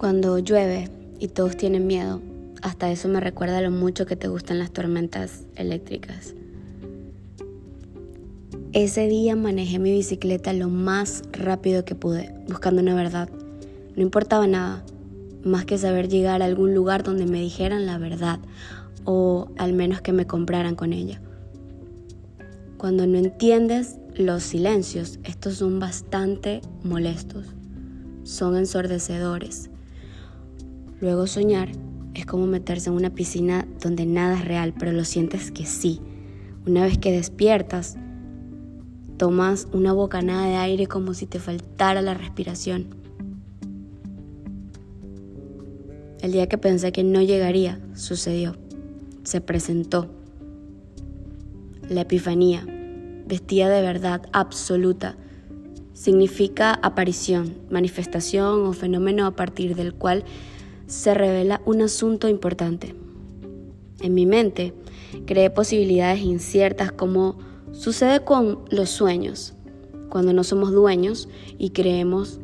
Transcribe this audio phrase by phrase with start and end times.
[0.00, 2.22] Cuando llueve y todos tienen miedo,
[2.62, 6.34] hasta eso me recuerda lo mucho que te gustan las tormentas eléctricas.
[8.72, 13.28] Ese día manejé mi bicicleta lo más rápido que pude, buscando una verdad.
[13.94, 14.82] No importaba nada,
[15.44, 18.40] más que saber llegar a algún lugar donde me dijeran la verdad,
[19.04, 21.20] o al menos que me compraran con ella.
[22.78, 27.44] Cuando no entiendes los silencios, estos son bastante molestos,
[28.24, 29.69] son ensordecedores.
[31.00, 31.70] Luego soñar
[32.14, 36.00] es como meterse en una piscina donde nada es real, pero lo sientes que sí.
[36.66, 37.96] Una vez que despiertas,
[39.16, 42.88] tomas una bocanada de aire como si te faltara la respiración.
[46.20, 48.56] El día que pensé que no llegaría, sucedió.
[49.22, 50.10] Se presentó.
[51.88, 52.66] La epifanía,
[53.26, 55.16] vestida de verdad absoluta,
[55.94, 60.24] significa aparición, manifestación o fenómeno a partir del cual
[60.90, 62.96] se revela un asunto importante.
[64.00, 64.74] En mi mente
[65.24, 67.38] creé posibilidades inciertas como
[67.70, 69.54] sucede con los sueños,
[70.08, 72.40] cuando no somos dueños y creemos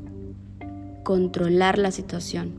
[1.02, 2.52] controlar la situación.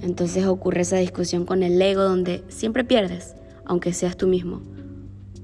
[0.00, 3.34] Entonces ocurre esa discusión con el ego donde siempre pierdes,
[3.64, 4.60] aunque seas tú mismo,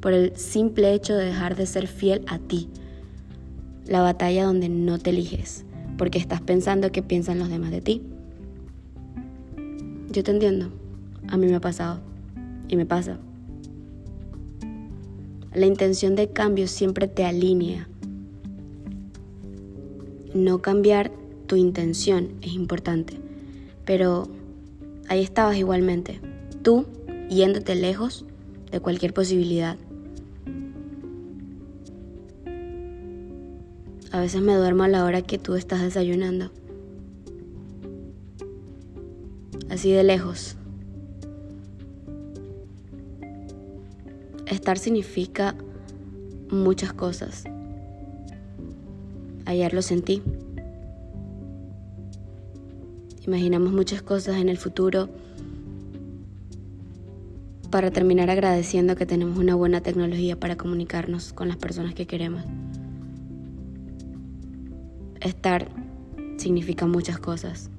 [0.01, 2.69] por el simple hecho de dejar de ser fiel a ti.
[3.87, 5.65] La batalla donde no te eliges,
[5.99, 8.03] porque estás pensando qué piensan los demás de ti.
[10.11, 10.71] Yo te entiendo.
[11.29, 12.01] A mí me ha pasado.
[12.67, 13.17] Y me pasa.
[15.55, 17.89] La intención de cambio siempre te alinea.
[20.35, 21.13] No cambiar
[21.47, 23.21] tu intención es importante.
[23.85, 24.29] Pero
[25.09, 26.21] ahí estabas igualmente.
[26.63, 26.87] Tú
[27.29, 28.25] yéndote lejos
[28.73, 29.77] de cualquier posibilidad.
[34.11, 36.51] A veces me duermo a la hora que tú estás desayunando
[39.71, 40.57] así de lejos.
[44.47, 45.55] Estar significa
[46.51, 47.45] muchas cosas.
[49.47, 50.23] Ayer lo sentí.
[53.27, 55.09] Imaginamos muchas cosas en el futuro
[57.71, 62.43] para terminar agradeciendo que tenemos una buena tecnología para comunicarnos con las personas que queremos.
[65.21, 65.69] Estar
[66.39, 67.71] significa muchas cosas.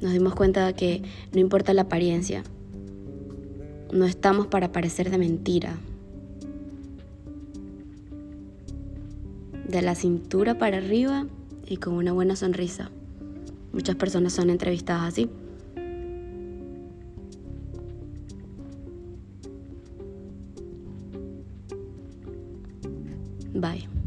[0.00, 1.02] Nos dimos cuenta de que
[1.32, 2.42] no importa la apariencia,
[3.92, 5.76] no estamos para parecer de mentira.
[9.68, 11.26] De la cintura para arriba
[11.66, 12.90] y con una buena sonrisa.
[13.72, 15.30] Muchas personas son entrevistadas así.
[23.54, 23.99] Bye.